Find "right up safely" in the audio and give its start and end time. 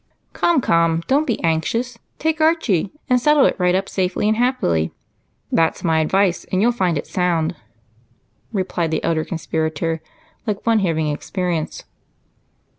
3.59-4.27